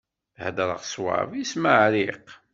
Heddṛeɣ 0.43 0.79
ṣṣwab, 0.87 1.29
ismeɛṛiq. 1.43 2.27